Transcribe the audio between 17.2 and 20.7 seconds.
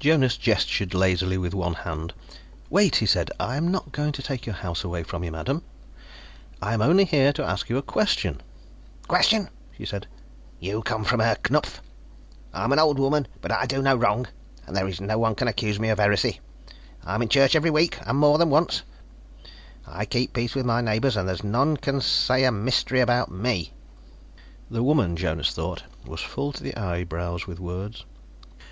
in church every week, and more than once; I keep peace with